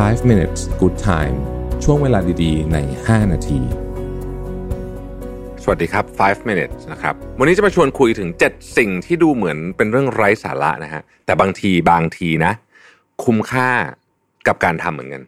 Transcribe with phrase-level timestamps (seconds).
[0.00, 1.36] 5 minutes good time
[1.84, 3.60] ช่วงเวลาดีๆ ใน 5 นาที
[5.62, 12.52] สวัสดีครับ 5 minutes นะครับ วันนี้จะมาชวนคุยถึง 7 สิ่งที่ดูเหมือนเป็นเรื่องไร้สาระนะฮะ แต่บางทีบางทีนะ
[13.24, 13.70] คุ้มค่า
[14.46, 15.22] กับการทำเหมือนกัน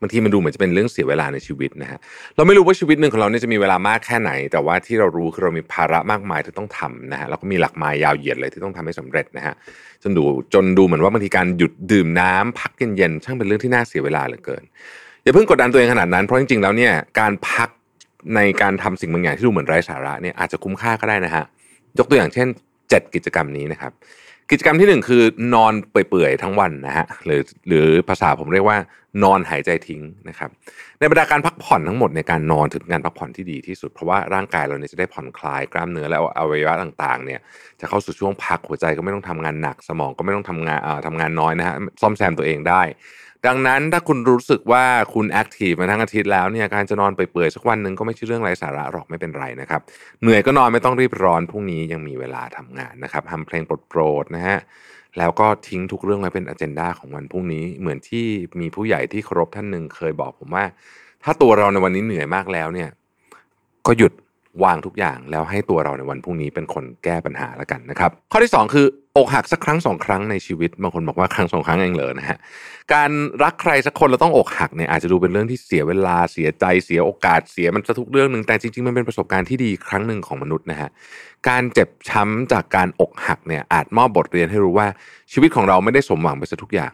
[0.00, 1.98] บางทีมันดูเหมือนจะเป็นเรื่องเสียเวลาในชีวิตนะฮะ
[2.36, 9.54] เราไม่รู้ว่าชีวิตหนึ่งของเราเนี่ยจะมีเวลามากแค่ไหน แต่ว่าที่เรารู้คือเรามีภาระมากมายที่ต้องทำนะฮะแล้วก็มีหลักไมายยาวเหยียดเลยที่ต้องทำให้สำเร็จนะฮะ
[10.02, 10.24] จนดู
[10.54, 14.62] จนดูเหมือนว่าบางทีการหยุดดื่มน้ำพักเย็นๆช่างเป็นเรื่องที่น่าเสียเวลาเหลือเกิน
[15.22, 17.68] อย่าเพิ่งกดดันตัวเองขนาดนั้นเพราะจริงๆแล้วเนี่ยการพัก
[18.34, 21.44] ในการทำสิ่งบางอย่างที่ดูเหมือนไร้สาระเนี่ยอาจจะคุ้มค่าก็ได้นะฮะ
[21.98, 22.48] ยกตัวอย่างเช่น
[22.80, 23.92] 7 กิจกรรมนี้นะครับ
[24.50, 25.22] กิจกรรมที่หนึ่งคือ
[25.54, 28.78] นอนเปื่อยๆทั้งวันนะฮะหรือหรือภาษาผมเรียกว่า
[29.24, 30.50] นอนหายใจทิ้งนะครับ
[30.98, 37.40] ในบรรดาการพักผ่อนทั้งหมดในการนอนถึงการพักผ่อนที่ดีที่สุดเพราะว่าร่างกายเราเนี่ยจะได้ผ่อนคลายกล้ามเนื้อและอวัยวะต่างๆ เนี่ย
[37.80, 42.82] จะเข้าสู่ช่วงพักหัวใจก็ไม่ต้องทำงานหนักสมองก็ไม่ต้องทำงานเอ่อทำงานน้อยนะฮะซ่อมแซมตัวเองได้
[43.46, 49.80] ดังนั้นถ้าคุณรู้สึกว่าคุณ active มาทั้งอาทิตย์แล้วเนี่ยการจะนอนเปื่อยๆสักวันหนึ่งก็ไม่ใช่เรื่องไร้สาระหรอกไม่เป็นไรนะครับ
[50.22, 54.58] เหนื่อยก็นอนไม่ต้องรีบร้อนพรุ่งนี้ยังมีเวลาทำงานนะครับทำเพลงโปรดๆนะฮะ
[55.18, 58.26] แล้วก็ทิ้งทุกเรื่องไว้เป็นอ g e n d a ของวันพรุ่งนี้ เหมือนที่
[58.60, 60.64] มีผู้ใหญ่ที่เคารพท่านหนึ่งเคยบอกผมว่า
[61.24, 62.88] ถ้าตัวเราในวันนี้เหนื่อยมากแล้วเนี่ย
[63.86, 64.12] ก็หยุด
[64.64, 72.38] วางทุกอย่างแล้วให้ตัวเราในวันพรุ่งนี้เป็นคนแก้ปัญหาแล้วกันนะครับ ข้อที่ 2 คือ อกหักสักครั้งสองครั้งในชีวิตบางคนบอกว่าครั้งสองครั้งเองเลยนะฮะ
[72.94, 73.10] การ
[73.42, 80.90] รักใครสักคนเราต้องอกหักเนี่ยอาจจะดูเป็นเรื่องที่เสียเวลาเสียใจเสียโอกาสเสียมันจะทุกเรื่องหนึ่งแต่จริงๆมันเป็นประสบการณ์ที่ดีครั้งหนึ่งของมนุษย์นะฮะ
[81.48, 84.86] การเจ็บช้ำจากการอกหักเนี่ยอาจมอบบทเรียนให้รู้ว่า
[85.32, 86.92] ชีวิตของเราไม่ได้สมหวังไปซะทุกอย่าง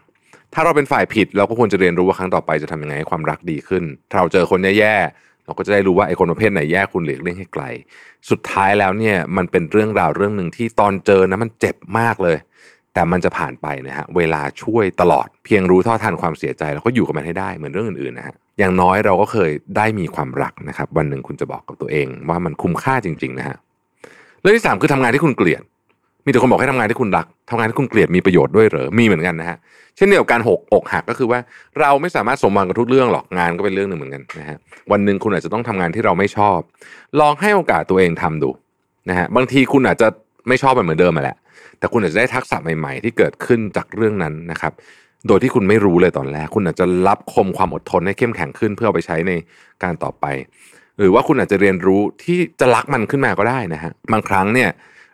[0.53, 7.63] ถ้าเราเป็นฝ่ายผิดเราก็ควรจะเรียนรู้ว่าครั้งต่อไปจะทำยังไงให้ความรักดีขึ้นถ้าเราเจอคนแย่ๆ เราก็จะได้รู้ว่าไอ้คนประเภทไหนแย่คุณหลีกเลี่ยงให้ไกล
[8.29, 12.37] สุดท้ายแล้วเนี่ยมันเป็นเรื่องราวเรื่องหนึ่งที่ตอนเจอนะมันเจ็บมากเลย
[12.93, 23.57] แต่มันจะผ่านไปนะฮะเวลาช่วยตลอดเพียงรู้เท่าทันความเสียใจแล้วก็อยู่กับมันให้ได้เหมือนเรื่องอื่นๆนะฮะอย่างน้อยเราก็เคยได้มีความรักนะครับ วันหนึ่งคุณจะบอกกับตัวเอง ว่ามันคุ้มค่าจริง ๆ นะฮะ
[24.41, 25.61] เรื่องที่สามคือทำงานที่คุณเกลียด
[26.25, 29.57] มีแต่คนบอกให้ทำงานที่คุณรักทำงานที่คุณเกลียดมีประโยชน์ด้วยเหรอมีเหมือนกันนะฮะ
[29.97, 31.39] เช่นเดียวกับการหกอกหักก็คือว่า
[31.79, 34.57] เราไม่สามารถสมหวังกับทุกเรื่องหรอกงานก็เป็นเรื่องหนึ่งเหมือนกันนะฮะ
[34.91, 36.59] วันหนึ่งคุณอาจจะต้องทำงานที่เราไม่ชอบ
[37.19, 38.49] ลองให้โอกาสตัวเองทำดู
[39.09, 40.07] นะฮะบางทีคุณอาจจะ
[40.47, 41.37] ไม่ชอบมันเหมือนเดิมมาแหละ
[41.79, 44.73] แต่คุณอาจจะได้ทักษะใหม่ๆ ที่เกิดขึ้นจากเรื่องนั้นนะครับ
[45.27, 49.31] โดยที่คุณไม่รู้เลยตอนแรก คุณอาจจะรับคมความอดทนให้เข้มแข็งขึ้นเพื่อเอาไปใช้ใน
[49.83, 50.25] การต่อไป
[50.99, 54.69] หรือว่าคุณอาจจะเรียนรู้ที่จะรักมันขึ้นมาก็ได้นะฮะบางครั้งเนี่ย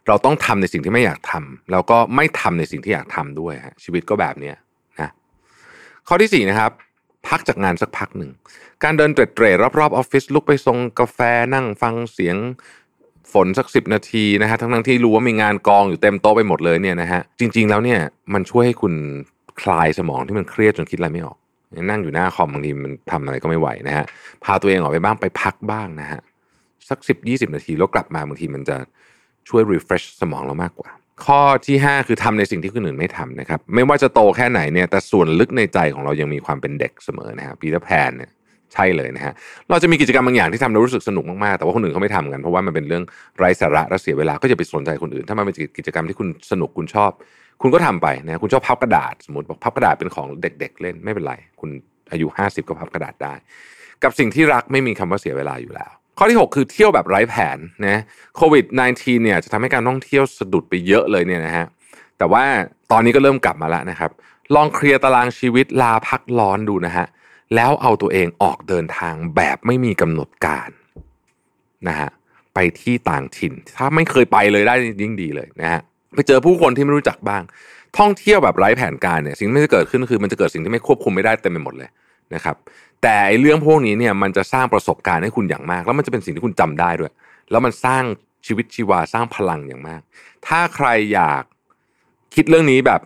[0.08, 4.56] เราต้องทำในสิ่งที่ไม่อยากทำแล้วก็ไม่ทำในสิ่งที่อยากทำด้วยฮะชีวิตก็แบบเนี้ย
[5.00, 5.12] นะ
[6.08, 6.72] ข้อที่สี่นะครับ
[7.28, 8.32] พักจากงานสักพักหนึ่ง
[8.84, 11.20] การเดินเตร็ดๆรอบๆออฟฟิศลุกไปส่งกาแฟ
[11.54, 12.38] นั่งฟังเสียง
[13.34, 18.00] ฝนสักสิบนาทีนะฮะทั้งๆที่รู้ว่ามีงานกองอยู่เต็มโต๊ะไปหมดเลยเนี่ยนะฮะจริง ๆ แล้วเนี่ย
[18.34, 18.94] มันช่วยให้คุณ
[19.62, 21.38] คลายสมองที่มันเครียดจนคิดอะไรไม่ออก
[21.90, 24.06] นั่งอยู่หน้าคอมบางทีมันทำอะไรก็ไม่ไหวนะฮะ
[24.44, 26.20] พาตัวเองออกไปบ้างไปพักบ้างนะฮะ
[26.90, 28.78] สักสิบยี่สิบนาทีแล้วกลับมาบางทีมันจะ
[29.50, 30.90] ช่วย refresh สมองเรามากกว่า
[31.26, 38.32] ข้อที่ 5 คือทำในสิ่งที่คนอื่นไม่ทำนะครับ ไม่ว่าจะโตแค่ไหนเนี่ยแต่ส่วนลึกในใจของเรายังมีความเป็นเด็กเสมอนะครับปีเตอร์แพนเนี่ย
[38.74, 39.34] ใช่เลยนะฮะ
[39.70, 43.04] เราจะมีกิจกรรมบางอย่างที่ทำแล้วรู้สึกสนุกมาก ๆ แต่ว่าคนอื่นเขาไม่ทำกัน เพราะว่ามันเป็นเรื่อง
[43.38, 47.12] ไร้สาระและเสียเวลา ก็จะไปสนใจคนอื่น ถ้ามันเป็นกิจกรรมที่คุณสนุกคุณชอบ
[47.62, 51.70] คุณก็ทำไปนะคุณชอบพับกระดาษ สมมติบอกพับกระดาษเป็นของเด็ก ๆ เล่นไม่เป็นไร คุณ
[52.12, 53.34] อายุ 50 ก็พับกระดาษได้
[54.04, 57.58] กับสิ่งที่รักไม่มีคำว่าเสียเวลาอยู่แล้ว ข้อที่ 6 คือเที่ยวแบบไร้แผน
[57.88, 57.98] นะ
[58.36, 61.66] โควิด -19 เนี่ยจะทำให้การท่องเที่ยวสะดุดไปเยอะเลยเนี่ยนะฮะ
[62.18, 62.44] แต่ว่า
[62.92, 64.12] ตอนนี้ก็เริ่มกลับมาแล้วนะครับ
[64.56, 67.06] ลองเคลียร์ตารางชีวิตลาพักร้อนดูนะฮะ
[67.56, 70.70] แล้วเอาตัวเองออกเดินทางแบบไม่มีกำหนดการ
[71.88, 72.10] นะฮะ
[72.54, 75.82] ไปที่ต่างถิ่น ถ้าไม่เคยไปเลยได้ยิ่งดีเลยนะฮะ
[76.16, 77.42] ไปเจอผู้คนที่ไม่รู้จักบ้าง
[77.98, 81.90] ท่องเที่ยวแบบไร้แผนการเนี่ยสิ่งที่จะเกิดขึ้นคือมันจะเกิดสิ่งที่ไม่ควบคุมไม่ได้เต็มไปหมดเลย
[82.36, 82.56] นะครับ
[83.02, 87.12] แต่ไอเรื่องพวกนี้เนี่ยมันจะสร้างประสบการณ์ให้คุณอย่างมาก แล้วมันจะเป็นสิ่งที่คุณจำได้ด้วย
[87.52, 88.04] แล้วมันสร้าง
[88.48, 90.02] ชีวิตชีวาสร้างพลังอย่างมาก
[90.48, 91.44] ถ้าใครอยาก
[92.36, 93.02] คิดเรื่องนี้แบบ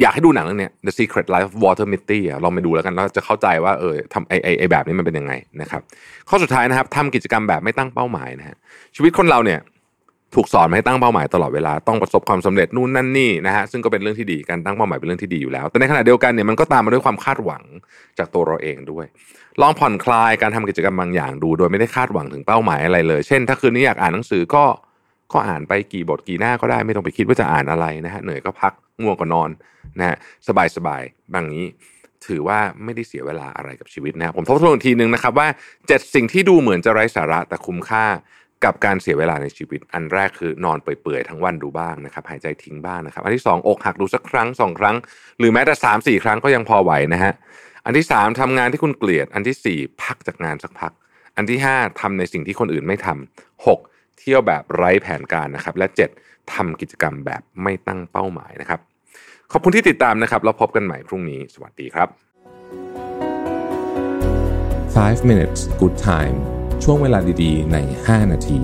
[0.00, 5.82] อยากให้ดูหนังเรื่องนี้ The Secret Life of Walter Mitty อะลองไปดูแล้วกันแล้วจะเข้าใจว่าเออทำไอไอไอแบบนี้มันเป็นยังไงนะครับ
[6.28, 8.56] ข้อสุดท้ายนะครับทำกิจกรรมแบบไม่ตั้งเป้าหมายนะฮะ
[8.96, 9.60] ชีวิตคนเราเนี่ย
[10.34, 17.62] ถูกสอนมาให้ตั้งเป้าหมายตลอดเวลาต้องประสบความสำเร็จนู่นนั่นนี่นะฮะซึ่งก็เป็นเรื่องที่ดีการตั้งเป้าหมายเป็นเรื่องที่ดีอยู่แล้ว แต่ในขณะเดียวกันเนี่ยมันก็ตามมาด้วยความคาดหวัง
[18.18, 19.06] จากตัวเราเองด้วย
[19.60, 24.64] ลองผ่อนคลายการทำกิจกรรมบางอย่างดู โดยไม่ได้คาดหวังถึงเป้าหมายอะไรเลย เช่น ถ้าคืนนี้อยากอ่านหนังสือก็
[25.32, 28.72] ก็อ่านไปกี่บทกี่หน้าก็ได้ไม่ต้องไปคิดว่าจะอ่านอะไรนะฮะเหนื่อยก็พัก
[29.02, 29.50] ง่วงก็นอน
[29.98, 30.16] นะฮะ
[30.48, 31.02] สบายสบาย
[31.34, 31.64] บางนี้
[32.26, 35.48] ถือว่าไม่ได้เสียเวลาอะไรกับชีวิตนะผมทบทวนอีกทีหนึ่งนะครับว่า
[35.88, 38.06] เจ็ดสิ่งที่ดูเหมือนจะไร้สาระแต่คุ้มค่า
[38.64, 44.96] กับการเสียเวลาในชีวิต อันแรกคือนอนเปื่อยๆทั้งวันดูบ้างนะครับหายใจทิ้งบ้างนะครับ อันที่สองอกหักดูสักครั้งสองครั้ง
[45.38, 47.32] หรือแม้แต่สามสี่ครั้งก็ยังพอไหวนะฮะ
[47.84, 50.92] อันที่สามทำงานที่คุณเกลียด อันที่สี่พักจากงานสักพัก
[51.36, 53.78] อันที่ห้าทำในสิ่งที่คนอื่นไม่ทำหก
[54.18, 56.10] เที่ยวแบบไร้แผนการนะครับและเจ็ด
[56.54, 58.80] ทำกิจกรรมแบบไม่ตั้งเป้าหมายนะครับ
[59.52, 62.08] ขอบคุณที่ติดตามนะครับแล้วพบกันใหม่พรุ่งนี้สวัสดีครับ
[64.96, 68.60] 5 minutes good time ช่วงเวลาดีๆ ใน 5 นาที